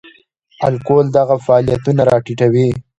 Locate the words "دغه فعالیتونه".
1.17-2.01